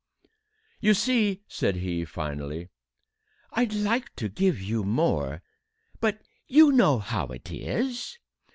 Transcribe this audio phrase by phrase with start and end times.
[0.79, 2.69] "You see," said he, finally;
[3.51, 5.43] "I'd like to give you more,
[5.99, 8.17] but you know how it is